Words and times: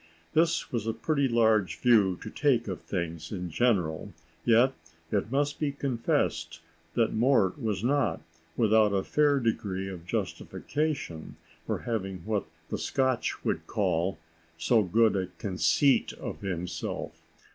This 0.33 0.71
was 0.71 0.87
a 0.87 0.93
pretty 0.95 1.27
large 1.27 1.77
view 1.77 2.17
to 2.23 2.31
take 2.31 2.67
of 2.67 2.81
things 2.81 3.31
in 3.31 3.51
general, 3.51 4.13
yet 4.43 4.73
it 5.11 5.29
must 5.31 5.59
be 5.59 5.71
confessed 5.71 6.59
that 6.95 7.13
Mort 7.13 7.61
was 7.61 7.83
not 7.83 8.19
without 8.57 8.93
a 8.93 9.03
fair 9.03 9.39
degree 9.39 9.87
of 9.87 10.07
justification 10.07 11.35
for 11.67 11.81
having 11.81 12.25
what 12.25 12.47
the 12.69 12.79
Scotch 12.79 13.45
would 13.45 13.67
call 13.67 14.17
so 14.57 14.81
good 14.81 15.15
a 15.15 15.27
conceit 15.37 16.13
of 16.13 16.41
himself. 16.41 17.21